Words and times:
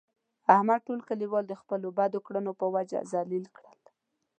احمد 0.55 0.79
ټول 0.87 0.99
کلیوال 1.09 1.43
د 1.47 1.53
خپلو 1.61 1.87
بدو 1.97 2.19
کړنو 2.27 2.51
په 2.59 2.65
وجه 2.75 2.99
ذلیله 3.11 3.49
کړل. 3.57 3.79